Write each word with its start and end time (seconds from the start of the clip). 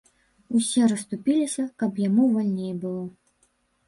Усе 0.59 0.85
расступіліся, 0.93 1.65
каб 1.83 2.01
яму 2.07 2.23
вальней 2.39 2.73
было. 2.87 3.05